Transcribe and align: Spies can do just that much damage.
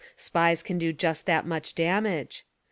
Spies 0.17 0.63
can 0.63 0.79
do 0.79 0.91
just 0.93 1.27
that 1.27 1.45
much 1.45 1.75
damage. 1.75 2.43